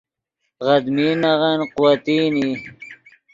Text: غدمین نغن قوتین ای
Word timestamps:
غدمین 0.65 1.15
نغن 1.23 1.59
قوتین 1.75 2.33
ای 2.41 2.51